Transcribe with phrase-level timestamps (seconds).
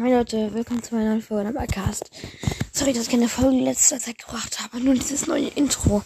[0.00, 2.10] Hi Leute, willkommen zu meiner neuen Folge am Podcast.
[2.72, 6.02] Sorry, dass ich keine Folge in letzter Zeit gebracht habe, nur dieses neue Intro.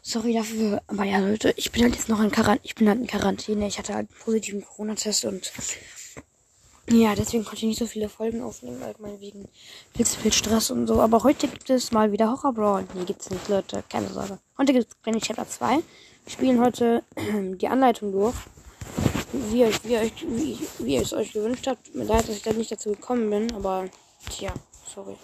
[0.00, 2.98] Sorry dafür, aber ja Leute, ich bin halt jetzt noch in Quarantäne, ich bin halt
[2.98, 5.52] in Quarantäne, ich hatte halt einen positiven Corona-Test und
[6.88, 9.46] ja, deswegen konnte ich nicht so viele Folgen aufnehmen, allgemein wegen
[9.94, 11.02] viel zu viel Stress und so.
[11.02, 12.86] Aber heute gibt es mal wieder Horror Brawl.
[12.94, 14.38] Nee, gibt's nicht, Leute, keine Sorge.
[14.56, 15.74] Heute gibt es Granny Chapter 2.
[15.74, 15.82] Wir
[16.26, 17.02] spielen heute
[17.60, 18.34] die Anleitung durch
[19.32, 21.94] wie, euch, wie, euch, wie, wie ihr es euch gewünscht habt.
[21.94, 23.88] Mir leid, dass ich da nicht dazu gekommen bin, aber
[24.30, 24.52] tja,
[24.86, 25.16] sorry.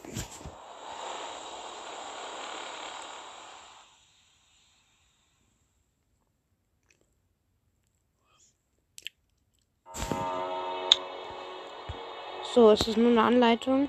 [12.55, 13.88] So, es ist nur eine Anleitung.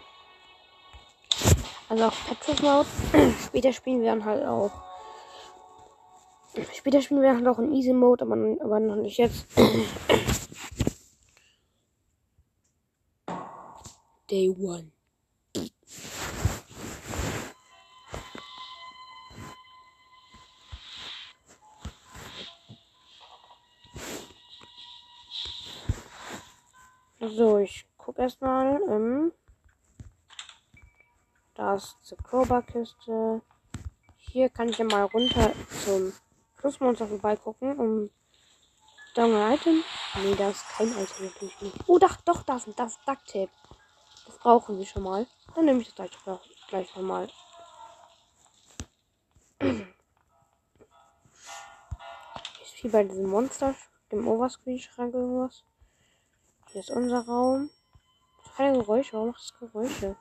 [1.89, 2.87] Also auf Petrus Mode.
[3.45, 4.71] Später spielen wir dann halt auch
[6.73, 9.47] Später spielen wir auch in Easy Mode, aber, aber noch nicht jetzt.
[14.29, 14.91] Day One.
[27.19, 28.81] So, ich guck erstmal.
[28.89, 29.31] Ähm,
[31.55, 33.41] da ist die Crowbar-Kiste.
[34.17, 35.51] Hier kann ich ja mal runter
[35.85, 36.13] zum
[36.63, 38.09] Plusmonster vorbeigucken, um
[39.15, 39.83] Down Item.
[40.23, 41.75] Nee, da ist kein Item natürlich nicht.
[41.87, 43.51] Oh, doch, doch, das ist das Duct Tape.
[44.25, 45.27] Das brauchen wir schon mal.
[45.55, 47.29] Dann nehme ich das gleich, gleich nochmal.
[49.59, 49.87] Ist
[52.81, 53.75] wie bei diesem Monster,
[54.09, 55.65] dem Overscreen-Schrank irgendwas.
[56.71, 57.71] Hier ist unser Raum.
[58.55, 59.11] Keine Geräusche.
[59.13, 60.15] Warum macht das Geräusche?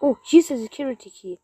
[0.00, 1.36] Oh, hier ist der Security Key.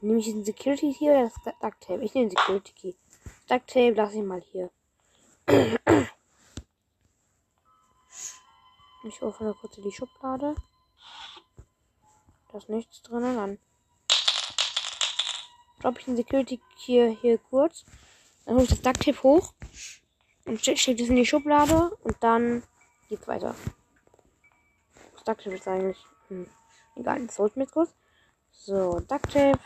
[0.00, 2.04] Nehme ich den Security Key oder das Duct Tape?
[2.04, 2.94] Ich nehme den Security Key.
[3.48, 4.70] Duct Tape lasse ich mal hier.
[9.04, 10.56] Ich öffne kurz die Schublade.
[12.50, 13.36] Da ist nichts drinnen.
[13.36, 13.58] Dann
[15.80, 17.84] droppe ich den Security Key hier kurz.
[18.44, 19.54] Dann hole ich das Duct Tape hoch
[20.46, 22.64] und stecke das in die Schublade und dann
[23.08, 23.54] geht's weiter.
[25.14, 26.04] Das Duct Tape ist eigentlich.
[26.28, 26.46] Hm,
[26.96, 27.94] egal, das mir jetzt kurz.
[28.50, 29.58] So, Duct Tape.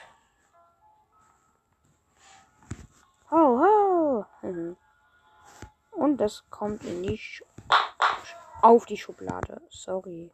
[3.32, 4.26] Ho, ho.
[5.92, 7.42] Und das kommt in die Sch
[8.60, 9.62] auf die Schublade.
[9.70, 10.30] Sorry.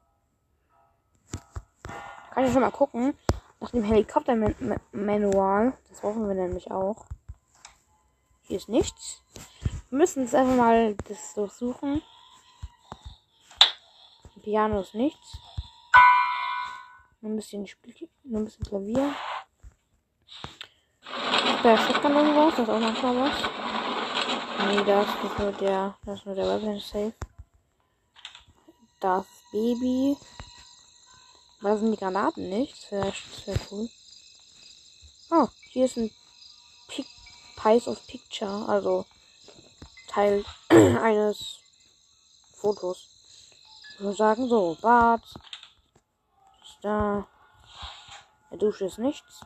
[2.33, 3.17] Kann ich schon mal gucken.
[3.61, 5.79] Nach dem Helikopter-Manual.
[5.89, 7.07] Das brauchen wir nämlich auch.
[8.43, 9.23] Hier ist nichts.
[9.91, 12.03] Wir müssen jetzt einfach mal das durchsuchen.
[14.43, 15.39] Piano ist nichts.
[17.21, 19.15] Nur ein bisschen Spiel, nur ein bisschen Klavier
[21.63, 22.55] bei der Shotgun irgendwas?
[22.57, 23.33] Das ist auch manchmal was.
[24.67, 27.15] Nee, das ist nur der, das ist nur der Weapon Safe.
[29.01, 30.17] Das Baby.
[31.61, 32.75] Da sind die Granaten nicht.
[32.91, 33.13] Das wäre
[33.47, 33.91] wär cool.
[35.31, 36.11] Oh, hier ist ein
[36.89, 37.07] Pic
[37.61, 39.05] Piece of Picture, also
[40.07, 41.59] Teil eines
[42.55, 43.09] Fotos.
[43.95, 45.23] Ich würde sagen, so, Bad.
[46.63, 47.27] Ist da.
[48.51, 49.41] Der Dusche ist nichts.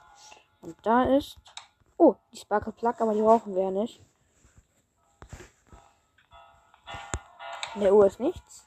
[0.61, 1.37] Und da ist
[2.05, 4.01] Oh, die Sparkle Plug, aber die brauchen wir ja nicht.
[7.77, 8.65] In der Uhr ist nichts.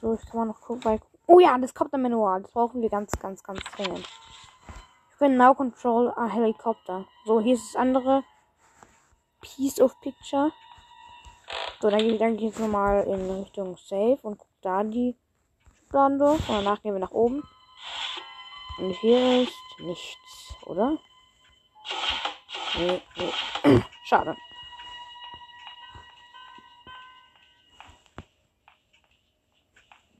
[0.00, 1.00] So, ich kann mal noch gucken.
[1.26, 2.42] Oh ja, das kommt im Manual.
[2.42, 4.08] Das brauchen wir ganz, ganz, ganz dringend.
[5.10, 7.04] Ich bin Now Control a Helikopter.
[7.24, 8.22] So, hier ist das andere
[9.40, 10.52] Piece of Picture.
[11.80, 15.16] So, dann gehe ich, dann gehe ich nochmal in Richtung Safe und gucke da die
[15.80, 16.48] Schubladen durch.
[16.48, 17.42] Und danach gehen wir nach oben.
[18.78, 20.96] Und hier ist nichts, oder?
[22.78, 23.82] Nee, nee.
[24.04, 24.36] Schade.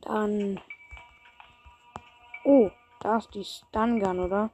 [0.01, 0.61] Dann.
[2.45, 4.51] Oh, da ist die Stun Gun, oder?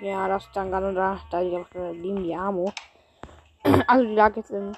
[0.00, 1.20] Ja, das ist Stun Gun, oder?
[1.30, 2.72] Da liegen die Ammo.
[3.86, 4.76] Also, die lag jetzt in,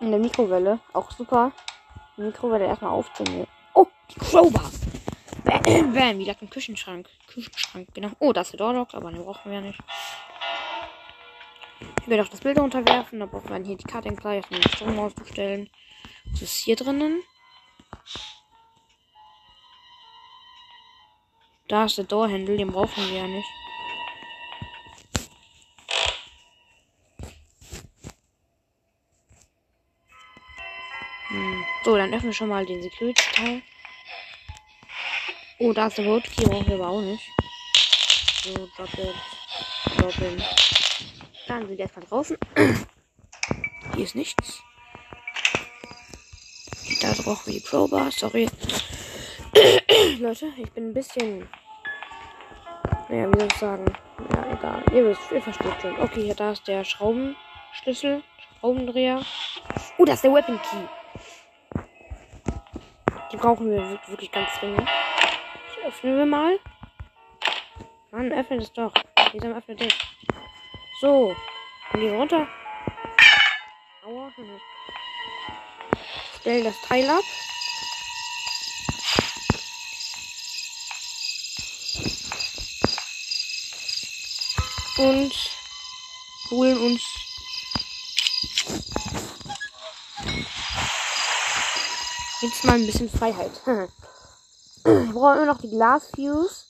[0.00, 0.80] in der Mikrowelle.
[0.92, 1.52] Auch super.
[2.16, 3.46] Die Mikrowelle erstmal aufzunehmen.
[3.74, 4.70] Oh, die Crowbar.
[5.44, 5.62] Bam,
[5.94, 7.08] bam, die lag im Küchenschrank.
[7.26, 8.10] Küchenschrank, genau.
[8.18, 9.80] Oh, das ist der Doorlock, aber den brauchen wir ja nicht.
[12.08, 13.20] Werde auch das Bild unterwerfen.
[13.20, 15.68] Da braucht man hier die Karte gleich auf den Strom auszustellen.
[16.30, 17.22] Was ist hier drinnen?
[21.68, 23.48] Da ist der Doorhandle, den brauchen wir ja nicht.
[31.28, 31.64] Hm.
[31.84, 33.62] So, dann öffnen wir schon mal den Security-Teil.
[35.58, 37.28] Oh, da ist der Road Key, brauchen wir aber auch nicht.
[38.44, 38.66] So.
[38.76, 40.77] Drop it.
[41.48, 42.36] Dann sind wir erstmal draußen.
[43.94, 44.62] Hier ist nichts.
[47.00, 48.48] Da brauchen wir die Crowbar, sorry.
[50.18, 51.48] Leute, ich bin ein bisschen.
[53.08, 53.84] Naja, wie soll ich sagen?
[54.34, 54.84] Ja, egal.
[54.92, 55.98] Ihr wisst, ihr versteht schon.
[55.98, 58.22] Okay, hier da ist der Schraubenschlüssel,
[58.60, 59.22] Schraubendreher.
[59.96, 61.82] Oh, das ist der Weapon Key.
[63.32, 64.88] Die brauchen wir wirklich ganz dringend.
[65.70, 66.58] Ich öffne wir mal.
[68.10, 68.92] Mann, öffnet es doch.
[69.32, 70.07] Wieso öffnet es?
[71.00, 71.36] So.
[71.92, 72.48] Gehen wir runter.
[74.04, 74.32] Aua.
[76.40, 77.22] Stell das Teil ab.
[84.98, 85.32] Und
[86.50, 87.02] holen uns
[92.40, 93.52] jetzt mal ein bisschen Freiheit.
[94.84, 96.67] Wir brauchen immer noch die Glasfuse.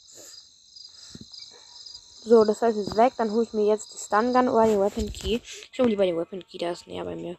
[2.25, 3.13] So, das heißt ist weg.
[3.17, 5.41] Dann hole ich mir jetzt die Stun Gun oder den Weapon Key.
[5.73, 7.37] Ich hole lieber den Weapon Key, der ist näher bei mir.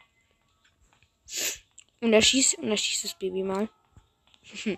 [2.01, 3.69] Und er schießt, und er schießt das Baby mal.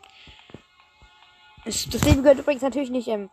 [1.65, 3.30] das, das Baby gehört übrigens natürlich nicht, ähm,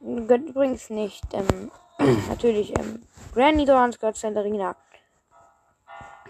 [0.00, 1.70] gehört übrigens nicht, ähm,
[2.28, 3.02] natürlich, ähm,
[3.32, 4.76] Granny Dorans gehört Sandarina.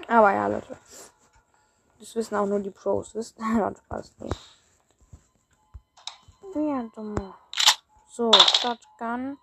[0.09, 0.79] Aber ja, Leute.
[1.99, 3.15] Das wissen auch nur die Pros.
[3.15, 3.37] Wissen?
[3.87, 4.13] Spaß.
[4.21, 4.31] Nee.
[6.55, 7.35] Ja, dumme.
[8.09, 9.39] So, Shotgun.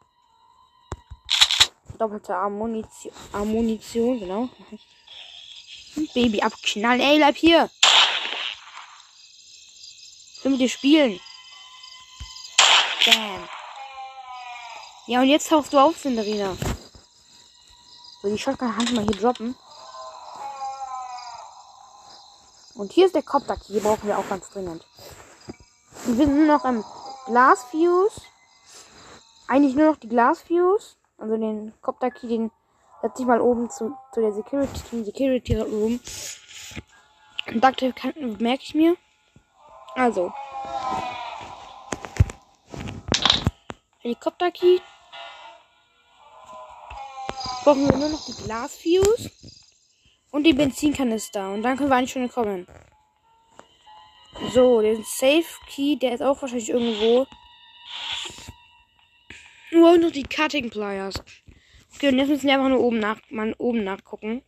[2.03, 4.49] Doppelte Ammunition, Ammunition genau.
[6.13, 6.99] Baby abknallen.
[6.99, 7.69] Ey, bleib hier.
[10.35, 11.17] Ich will mit dir spielen.
[13.05, 13.47] Bam.
[15.07, 16.57] Ja, und jetzt tauchst du auf, Cinderina.
[18.21, 19.55] So, die Shotgun kann ich mal hier droppen.
[22.73, 23.79] Und hier ist der Copter Key.
[23.79, 24.85] Brauchen wir auch ganz dringend.
[26.05, 26.83] wir sind nur noch im
[27.27, 28.19] Glasfuse.
[29.47, 30.97] Eigentlich nur noch die Glasfuse.
[31.23, 32.51] Also den Copter Key, den
[33.01, 36.01] setze ich mal oben zu, zu der Security, zum Security Room.
[37.47, 37.93] Ducktape
[38.39, 38.97] merke ich mir.
[39.95, 40.33] Also.
[43.99, 44.79] Helikopter Key.
[47.63, 49.31] Brauchen wir nur noch die Glasfuse.
[50.31, 51.51] Und die Benzinkanister.
[51.51, 52.67] Und dann können wir eigentlich schon kommen.
[54.51, 57.27] So, den Safe Key, der ist auch wahrscheinlich irgendwo.
[59.73, 61.15] Nur noch die Cutting Pliers.
[61.95, 64.43] Okay, und jetzt müssen wir einfach nur oben, nach, mal oben nachgucken.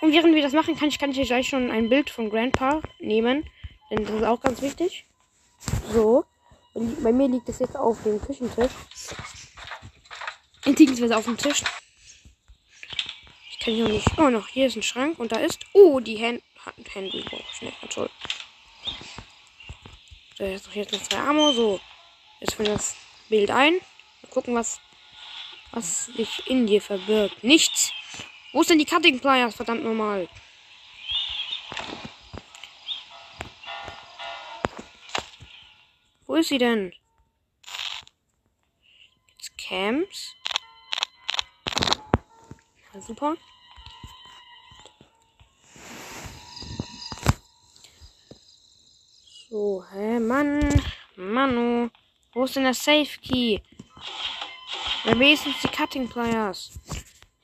[0.00, 2.82] Und während wir das machen, kann ich, kann ich gleich schon ein Bild von Grandpa
[2.98, 3.48] nehmen.
[3.90, 5.04] Denn das ist auch ganz wichtig.
[5.92, 6.24] So.
[6.74, 8.72] Und bei mir liegt es jetzt auf dem Küchentisch.
[10.64, 11.62] Beziehungsweise auf dem Tisch.
[13.62, 14.18] Kann ich noch nicht.
[14.18, 14.48] Oh, noch.
[14.48, 15.60] Hier ist ein Schrank und da ist.
[15.72, 16.42] Oh, die Hand.
[16.92, 17.24] Hände.
[17.32, 17.72] Oh, schnell.
[17.88, 18.10] Toll.
[20.36, 21.52] So, jetzt noch, jetzt noch zwei Ammo.
[21.52, 21.80] So.
[22.40, 22.94] Jetzt füllen das
[23.30, 23.80] Bild ein.
[24.24, 24.80] Mal gucken, was,
[25.72, 27.44] was sich in dir verbirgt.
[27.44, 27.92] Nichts.
[28.52, 29.54] Wo ist denn die Cutting Pliers?
[29.54, 30.28] Verdammt normal.
[36.26, 36.94] Wo ist sie denn?
[39.32, 40.34] Jetzt Camps.
[42.94, 43.36] Ja, super.
[49.50, 50.82] So, hä, Mann.
[51.16, 51.90] Manu.
[52.32, 53.60] Wo ist denn der Safe Key?
[55.04, 56.70] Wer wenigstens die Cutting Pliers?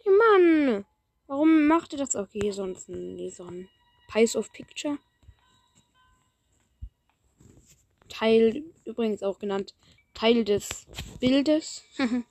[0.03, 0.87] Hey, Mann.
[1.27, 2.17] Warum macht ihr das?
[2.17, 3.69] Okay, sonst ein, so ein
[4.11, 4.97] Piece of Picture.
[8.09, 9.75] Teil, übrigens auch genannt,
[10.15, 10.87] Teil des
[11.21, 11.85] Bildes.
[11.99, 12.25] I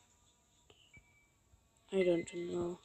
[1.92, 2.80] don't know.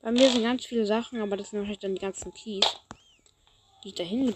[0.00, 2.64] Bei mir sind ganz viele Sachen, aber das sind wahrscheinlich dann die ganzen Keys,
[3.84, 4.34] die ich dahin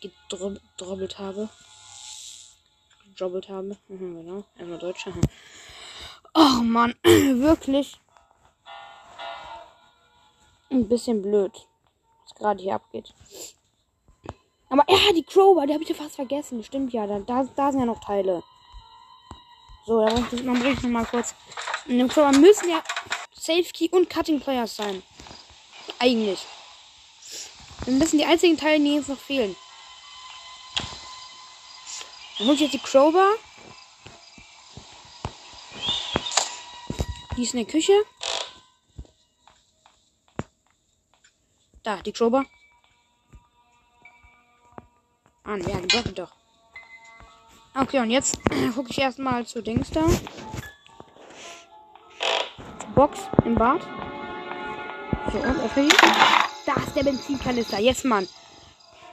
[0.00, 1.48] gedrobbelt habe.
[3.18, 3.76] Gedrobbelt habe.
[3.88, 4.44] Mhm, genau.
[4.56, 5.06] Einmal Deutsch.
[6.34, 7.98] Oh Mann, wirklich.
[10.70, 11.52] Ein bisschen blöd,
[12.22, 13.12] was gerade hier abgeht.
[14.68, 16.62] Aber ja, die Crowbar, die habe ich ja fast vergessen.
[16.62, 18.44] Stimmt ja, da, da, da sind ja noch Teile.
[19.86, 21.34] So, da bringe ich, dann noch mal kurz.
[21.86, 22.82] In dem Crowbar müssen ja
[23.32, 25.02] Safe Key und Cutting Players sein.
[25.98, 26.46] Eigentlich.
[27.80, 29.56] Das müssen die einzigen Teile, die jetzt noch fehlen.
[32.38, 33.34] Dann hol ich jetzt die Crowbar.
[37.36, 37.92] Die ist in der Küche.
[41.82, 42.46] Da, die Crowbar.
[45.42, 46.32] An, ja, die doch, doch.
[47.74, 48.38] Okay, und jetzt
[48.74, 50.04] gucke ich erstmal zu Dings da.
[52.94, 53.80] Box im Bad.
[55.32, 55.88] So, und öffne.
[56.66, 57.78] Da ist der Benzinkanister.
[57.78, 58.28] Jetzt, Mann.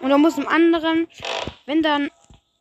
[0.01, 1.07] Und dann muss im anderen,
[1.65, 2.11] wenn dann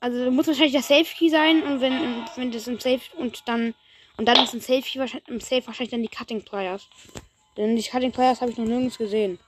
[0.05, 3.75] also muss wahrscheinlich das Safe Key sein und wenn, wenn das im Safe und dann
[4.19, 6.87] und dann ist im Safe Key wahrscheinlich im Safe wahrscheinlich dann die Cutting Pliers.
[7.57, 9.39] Denn die Cutting Pliers habe ich noch nirgends gesehen.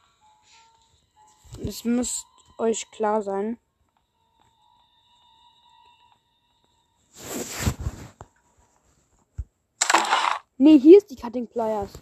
[1.58, 2.24] Das müsst
[2.56, 3.58] euch klar sein.
[10.56, 11.92] Ne, hier ist die Cutting Pliers.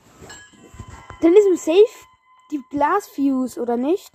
[1.20, 2.06] Dann ist im Safe
[2.52, 4.12] die Glasfuse, oder nicht?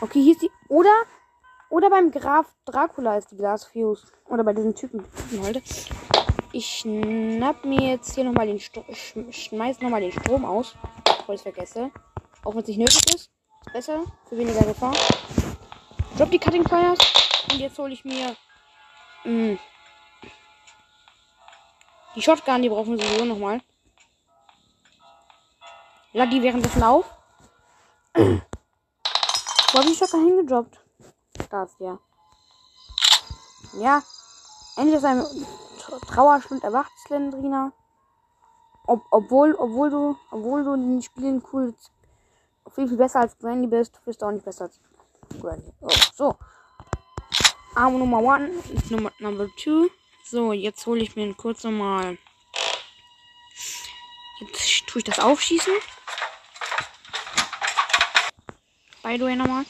[0.00, 0.50] Okay, hier ist die.
[0.68, 1.04] Oder.
[1.70, 4.06] Oder beim Graf Dracula ist die Glass Fuse.
[4.26, 5.04] Oder bei diesen Typen.
[5.42, 5.60] Heute.
[6.52, 8.84] Ich schnapp mir jetzt hier nochmal den Strom.
[9.30, 10.76] Schmeiß nochmal den Strom aus.
[11.04, 11.90] Bevor ich es vergesse.
[12.44, 13.30] Auch wenn es nicht nötig ist.
[13.66, 14.04] Ist besser.
[14.28, 14.94] Für weniger Gefahr.
[16.16, 16.98] Drop die Cutting Pliers.
[17.50, 18.36] Und jetzt hole ich mir.
[19.24, 19.58] Mh, mm,
[22.14, 23.60] die Shotgun, die brauchen wir sowieso nochmal.
[26.12, 27.04] Lad die währenddessen auf.
[29.72, 30.80] Wo hab ich Shotgun hingedroppt?
[31.50, 31.98] Da ist ja.
[33.74, 34.02] Ja.
[34.76, 35.26] Endlich aus einem
[36.06, 37.72] Trauerstund erwacht, Slendrina.
[38.86, 41.74] Ob, obwohl, obwohl du, obwohl du in den Spielen cool,
[42.74, 44.80] viel, viel besser als Granny bist, bist du auch nicht besser als
[45.40, 45.72] Granny.
[45.82, 46.36] Oh, so.
[47.74, 49.90] Arm Nummer 1, Nummer Number 2.
[50.24, 52.16] So, jetzt hole ich mir kurz nochmal.
[54.40, 55.74] Jetzt tue ich das aufschießen.
[59.08, 59.64] Way nochmal.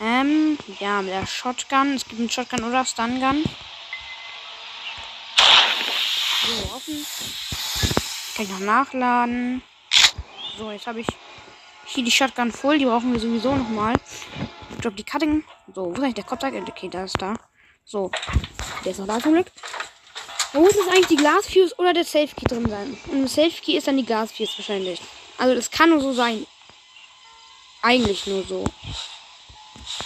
[0.00, 1.94] Ähm, ja, mit der Shotgun.
[1.94, 3.44] Es gibt einen Shotgun oder Stun Gun.
[6.46, 7.06] So, offen.
[8.34, 9.62] Kann ich noch nachladen.
[10.58, 11.06] So, jetzt habe ich
[11.86, 12.78] hier die Shotgun voll.
[12.78, 13.94] Die brauchen wir sowieso nochmal.
[14.70, 15.44] Ich glaube, die Cutting.
[15.72, 16.42] So, wo ist eigentlich der Kopf?
[16.42, 17.34] Okay, da ist da.
[17.84, 18.10] So,
[18.84, 19.52] der ist noch da zum Glück.
[20.52, 22.98] Wo muss es eigentlich die Glasfuse oder der Safe Key drin sein?
[23.06, 25.00] Und im Safe Key ist dann die Glasfuse wahrscheinlich.
[25.38, 26.44] Also das kann nur so sein.
[27.84, 28.64] Eigentlich nur so.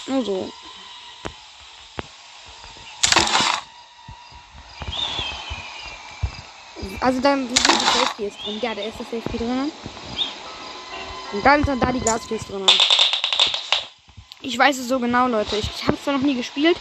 [0.08, 0.52] Nur so.
[7.00, 8.58] Also dann sind die Safe Keys drin.
[8.60, 9.70] Ja, da ist der Safe Key drin.
[11.32, 12.66] Und dann ist dann da die Glasfuse drin.
[14.40, 15.56] Ich weiß es so genau, Leute.
[15.56, 16.76] Ich, ich habe es zwar noch nie gespielt,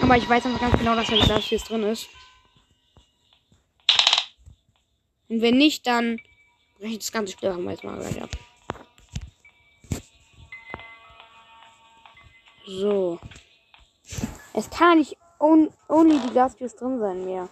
[0.00, 2.08] aber ich weiß einfach ganz genau, dass da die Glasfuse drin ist.
[5.28, 6.20] Und wenn nicht, dann
[6.78, 8.30] breche ich das ganze Spiel haben jetzt mal gleich ab.
[12.68, 13.18] So.
[14.52, 17.48] Es kann nicht on only die Glasfuse drin sein mehr.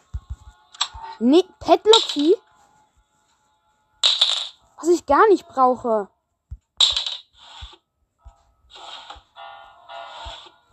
[1.21, 2.35] Nee, Padlock Key?
[4.77, 6.11] Was ich gar nicht brauche.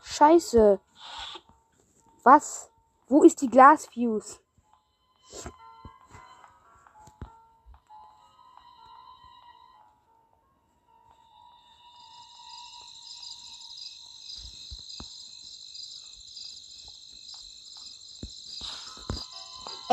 [0.04, 0.82] Scheiße.
[2.24, 2.70] Was?
[3.08, 4.43] Wo ist die Glasfuse?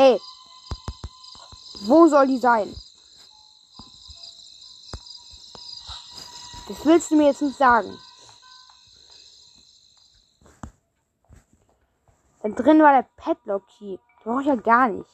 [0.00, 0.18] Ey.
[1.82, 2.74] Wo soll die sein?
[6.68, 7.98] Das willst du mir jetzt nicht sagen.
[12.42, 13.98] Da drin war der Padlock Key.
[14.22, 15.10] Brauche ich ja gar nicht.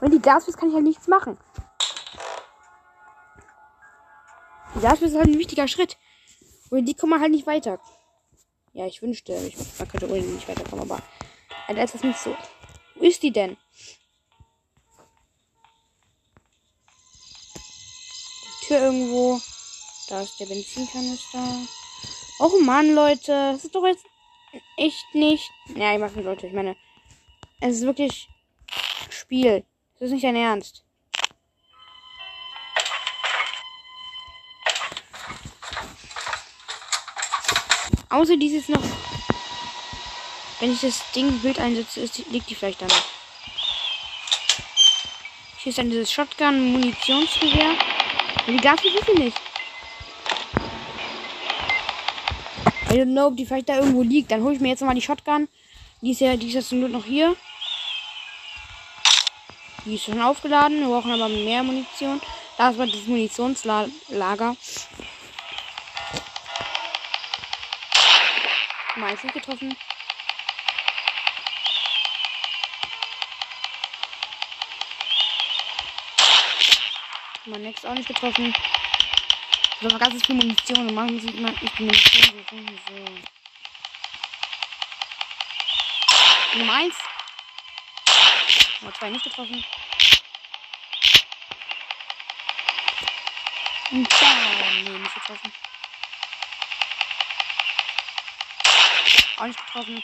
[0.00, 1.38] Und die Glasfist kann ich ja nichts machen.
[4.74, 5.96] Die Glasfist ist halt ein wichtiger Schritt.
[6.70, 7.78] Und die kommen halt nicht weiter.
[8.74, 11.00] Ja, ich wünschte, ich, man könnte ohne nicht weiterkommen, aber
[11.68, 12.36] ist das nicht so.
[12.96, 13.56] Wo ist die denn?
[18.46, 19.40] Die Tür irgendwo.
[20.08, 21.66] Da ist der Benzinkanister.
[22.40, 23.52] Och Mann, Leute.
[23.52, 24.04] Das ist doch jetzt
[24.76, 25.48] echt nicht.
[25.76, 26.48] Ja, ich mach nicht, Leute.
[26.48, 26.76] Ich meine,
[27.60, 28.28] es ist wirklich
[29.08, 29.64] Spiel.
[29.94, 30.83] Das ist nicht dein Ernst.
[38.14, 38.80] Außer dieses noch.
[40.60, 43.04] Wenn ich das Ding Bild einsetze, ist, liegt die vielleicht da noch.
[45.58, 47.74] Hier ist dann dieses Shotgun-Munitionsgewehr.
[48.46, 49.36] Die Gafel ist sie nicht.
[52.88, 54.30] I don't know, ob die vielleicht da irgendwo liegt.
[54.30, 55.48] Dann hole ich mir jetzt mal die Shotgun.
[56.00, 57.34] Die ist ja, die ist jetzt nur noch hier.
[59.84, 60.78] Die ist schon aufgeladen.
[60.78, 62.20] Wir brauchen aber mehr Munition.
[62.58, 64.56] Da ist aber das Munitionslager.
[69.14, 69.76] Nummer 1 nicht getroffen.
[77.44, 78.54] Nummer next auch nicht getroffen.
[79.80, 80.88] So, aber ganz viel Munition.
[80.88, 82.80] Und machen sie immer nicht die Munition.
[82.88, 82.94] So.
[86.58, 86.94] Nummer 1.
[88.80, 89.64] Nummer 2 nicht getroffen.
[93.92, 94.08] Und
[94.82, 95.52] nee, nicht getroffen.
[99.36, 100.02] Auch nicht getroffen.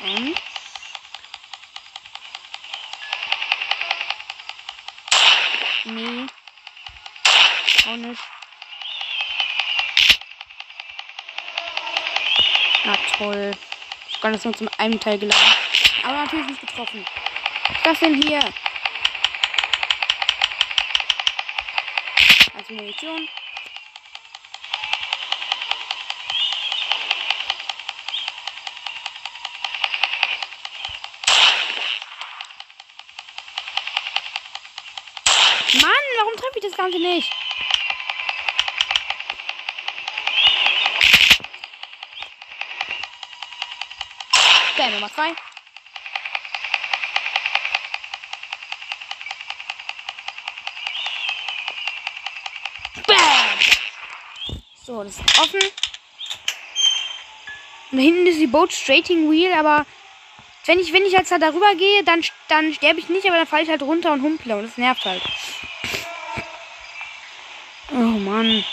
[0.00, 0.34] Und?
[5.86, 6.26] Nee.
[7.86, 8.22] auch nicht.
[12.84, 13.50] Na toll.
[14.08, 15.54] Ich kann das nur zum einen Teil geladen.
[16.02, 17.04] Aber natürlich nicht getroffen.
[17.84, 18.40] Was denn hier?
[22.54, 23.28] Also Munition.
[35.80, 37.30] Mann, warum treffe ich das Ganze nicht?
[44.76, 45.34] Bam, Nummer 2.
[53.06, 53.16] Bam!
[54.84, 55.60] So, das ist offen.
[57.90, 59.86] Und hinten ist die Boat Straighting Wheel, aber
[60.66, 63.46] wenn ich, wenn ich jetzt da darüber gehe, dann, dann sterbe ich nicht, aber dann
[63.46, 65.22] falle ich halt runter und humple und das nervt halt.
[67.96, 68.64] Oh Mann.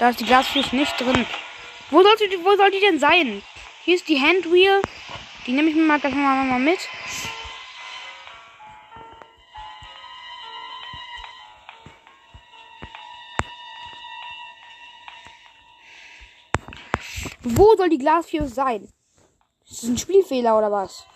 [0.00, 1.24] Da ist die Glasfluss nicht drin.
[1.90, 3.40] Wo soll, die, wo soll die denn sein?
[3.84, 4.82] Hier ist die Handwheel.
[5.46, 6.80] Die nehme ich mir mal gleich mal, mal mit.
[17.42, 18.92] Wo soll die Glasfuse sein?
[19.70, 21.06] Ist das ein Spielfehler oder was?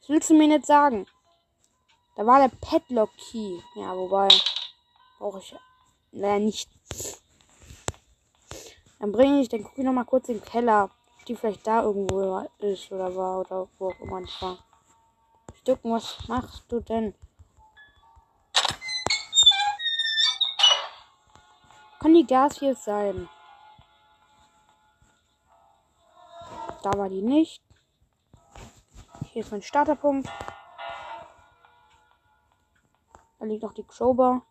[0.00, 1.06] Was willst du mir nicht sagen?
[2.18, 3.60] Da war der Padlock Key.
[3.76, 4.26] Ja, wobei.
[5.20, 5.54] Brauche ich
[6.10, 6.68] leider nicht.
[8.98, 11.64] Dann bringe ich, dann gucke ich noch mal kurz in den Keller, ob die vielleicht
[11.64, 14.58] da irgendwo ist oder war oder wo auch immer ich war.
[15.60, 17.14] Stücken, was machst du denn?
[22.00, 23.28] Kann die Gas hier sein?
[26.82, 27.62] Da war die nicht.
[29.30, 30.28] Hier ist mein Starterpunkt.
[33.38, 34.42] Da liegt noch die Crowbar.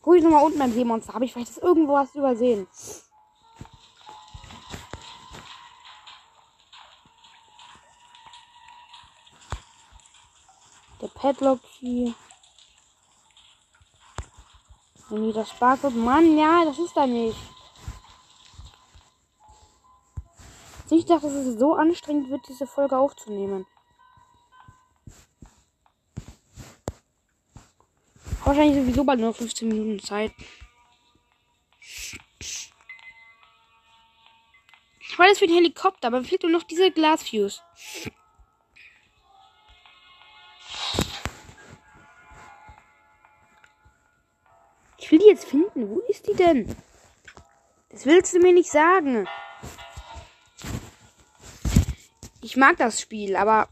[0.00, 1.14] Guck ich nochmal unten beim Seemonster.
[1.14, 2.66] Habe ich vielleicht das irgendwo was übersehen?
[11.00, 12.14] Der Padlock hier.
[15.10, 15.94] Nee, das Barcode.
[15.94, 17.38] Mann, ja, das ist da nicht.
[20.90, 23.66] Ich dachte, dass es so anstrengend wird, diese Folge aufzunehmen.
[28.52, 30.30] Wahrscheinlich sowieso bald nur 15 Minuten Zeit.
[35.00, 37.62] Ich war das für den Helikopter, aber fehlt nur noch diese Glasfuse.
[44.98, 45.88] Ich will die jetzt finden.
[45.88, 46.76] Wo ist die denn?
[47.88, 49.26] Das willst du mir nicht sagen.
[52.42, 53.70] Ich mag das Spiel, aber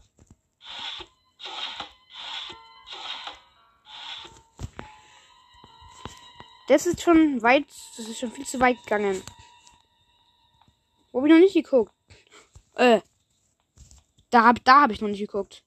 [6.71, 7.65] Das ist schon weit,
[7.97, 9.21] das ist schon viel zu weit gegangen.
[11.11, 11.93] Wo habe ich noch nicht geguckt?
[12.75, 13.01] Äh.
[14.29, 15.65] Da hab, da habe ich noch nicht geguckt.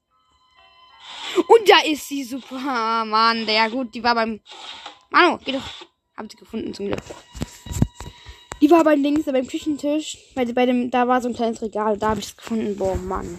[1.46, 3.04] Und da ist sie, super.
[3.04, 4.40] Mann, ja gut, die war beim.
[5.10, 5.86] Manu, geh doch.
[6.16, 7.02] Hab sie gefunden zum Glück.
[8.62, 10.16] Die war bei links beim Küchentisch.
[10.34, 11.98] Bei, bei dem, da war so ein kleines Regal.
[11.98, 12.78] Da habe ich es gefunden.
[12.78, 13.36] Boah, Mann.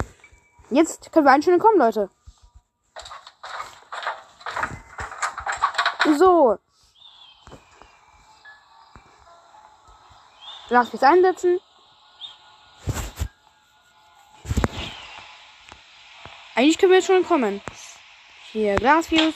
[0.69, 2.11] Jetzt können wir einstellen kommen, Leute.
[6.19, 6.59] So.
[10.69, 11.59] Lass mich einsetzen.
[16.55, 17.61] Eigentlich können wir jetzt schon kommen.
[18.51, 19.33] Hier Glasfuse.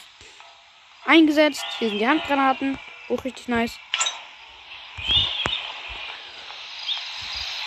[1.05, 1.65] Eingesetzt.
[1.77, 2.79] Hier sind die Handgranaten.
[3.09, 3.73] Auch richtig nice.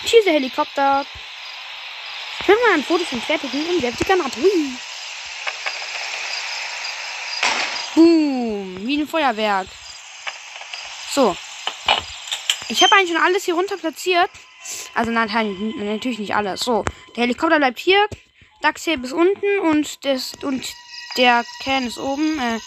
[0.07, 1.05] Schieße Helikopter.
[2.41, 4.41] Ich will mal ein Foto vom fertigen und jetzt die Granate.
[4.41, 4.79] Hui.
[7.95, 8.87] Boom.
[8.87, 9.69] Wie ein Feuerwerk.
[11.11, 11.37] So.
[12.73, 14.31] Ich habe eigentlich schon alles hier runter platziert.
[14.95, 15.29] Also nein,
[15.77, 16.61] natürlich nicht alles.
[16.61, 18.09] So, der Helikopter bleibt hier.
[18.63, 20.65] Ducktape ist unten und das und
[21.19, 22.39] der Can ist oben.
[22.39, 22.59] Äh,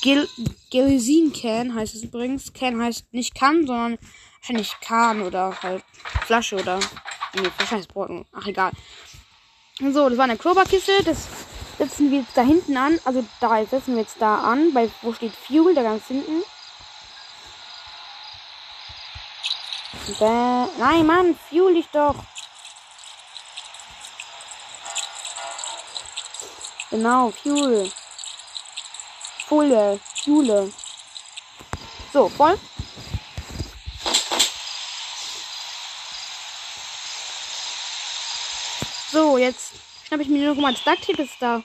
[0.00, 0.26] Gel
[0.70, 2.54] Gelisin Can heißt es übrigens.
[2.54, 3.98] Can heißt nicht kann, sondern
[4.38, 5.84] wahrscheinlich Kahn oder halt
[6.24, 6.80] Flasche oder.
[7.34, 8.24] Nee, wahrscheinlich Brocken.
[8.32, 8.72] Ach egal.
[9.80, 10.92] So, das war eine Kloberkiste.
[11.04, 11.28] Das
[11.76, 12.98] setzen wir jetzt da hinten an.
[13.04, 14.72] Also da setzen wir jetzt da an.
[14.72, 16.42] Bei wo steht Fuel, da ganz hinten.
[20.06, 20.66] Bäh.
[20.78, 22.16] Nein, Mann, fuel dich doch.
[26.90, 27.90] Genau, fuel.
[29.46, 30.72] Folie, fuele.
[32.12, 32.58] So, voll.
[39.12, 39.72] So, jetzt
[40.06, 41.62] schnappe ich mir noch mal das ist da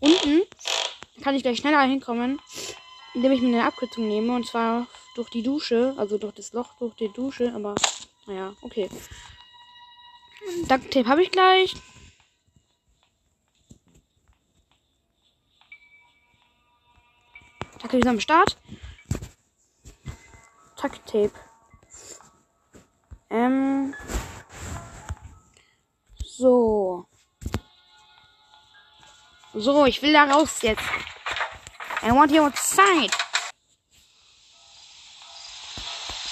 [0.00, 0.42] unten.
[1.14, 2.40] Dann kann ich gleich schneller hinkommen,
[3.14, 4.34] indem ich mir eine Abkürzung nehme.
[4.34, 5.94] Und zwar durch die Dusche.
[5.96, 7.52] Also durch das Loch durch die Dusche.
[7.54, 7.74] Aber
[8.26, 8.88] naja, okay.
[10.68, 11.74] Ducktape habe ich gleich.
[17.78, 18.56] Tackle wieder am Start.
[21.12, 21.32] Tape.
[23.28, 23.94] Ähm.
[26.24, 27.06] So.
[29.52, 30.82] So, ich will da raus jetzt.
[32.02, 33.12] I want you outside.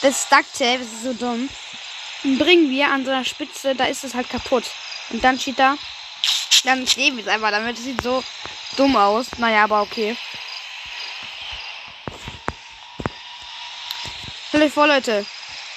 [0.03, 1.49] Das Ducktape ist so dumm.
[2.25, 4.65] Und bringen wir an so einer Spitze, da ist es halt kaputt.
[5.11, 5.77] Und dann steht da,
[6.65, 7.77] dann kleben wir es einfach damit.
[7.77, 8.23] Das sieht so
[8.77, 9.27] dumm aus.
[9.39, 10.17] Naja, aber okay.
[14.49, 15.25] Stellt euch vor, Leute.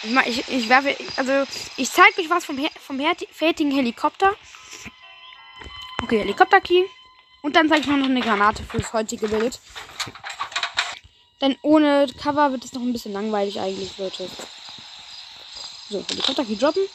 [0.03, 1.45] Ich, ich, ich werfe, also
[1.77, 2.99] ich zeige euch was vom, vom
[3.31, 4.35] fertigen Helikopter.
[6.01, 6.83] Okay, Helikopter-Key.
[7.41, 9.59] Und dann zeige ich noch eine Granate fürs heutige Bild.
[11.43, 14.29] Denn ohne Cover wird es noch ein bisschen langweilig eigentlich, Leute.
[15.89, 16.87] So, Helikopter-Key droppen.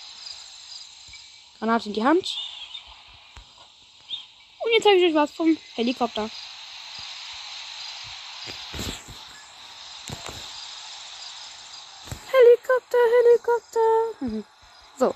[1.59, 2.35] Granate in die Hand.
[4.65, 6.31] Und jetzt zeige ich euch was vom Helikopter.
[12.33, 13.81] Helikopter, Helikopter.
[14.21, 14.45] Mhm.
[14.99, 15.15] So.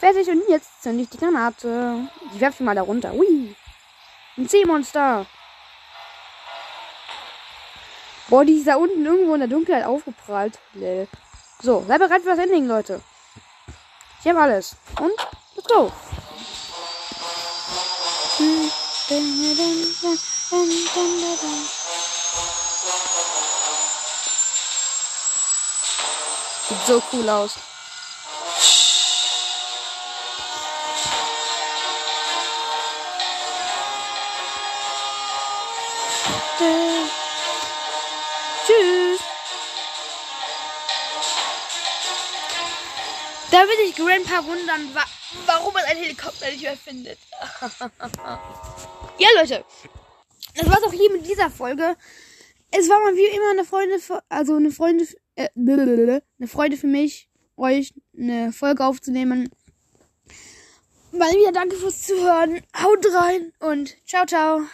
[0.00, 2.10] Fertig und jetzt zünde ich die Granate.
[2.34, 3.14] Ich werfe sie mal da runter.
[3.14, 3.54] Ui.
[4.36, 5.26] Ein Seemonster.
[8.28, 10.58] Boah, die ist da unten irgendwo in der Dunkelheit aufgeprallt.
[11.62, 13.00] So, sei bereit für das Ending, Leute.
[14.20, 14.76] Ich habe alles.
[15.00, 15.12] Und
[15.56, 15.90] let's go.
[26.68, 27.54] Sieht so cool aus.
[36.58, 36.87] Tschüss.
[43.58, 45.02] Da würde ich Grandpa wundern, wa
[45.46, 47.18] warum man einen Helikopter nicht mehr findet.
[49.18, 49.64] ja, Leute.
[50.54, 51.96] Das war's auch hier mit dieser Folge.
[52.70, 57.28] Es war mal wie immer eine Freunde, also eine Freunde, äh, eine Freude für mich,
[57.56, 59.50] euch eine Folge aufzunehmen.
[61.10, 62.62] Mal wieder danke fürs Zuhören.
[62.80, 64.68] Haut rein und ciao, ciao.